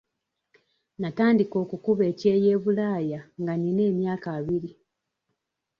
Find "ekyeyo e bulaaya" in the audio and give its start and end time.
2.11-3.19